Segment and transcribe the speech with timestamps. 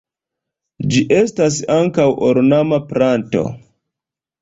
[0.95, 3.49] Ĝi estas ankaŭ ornama planto.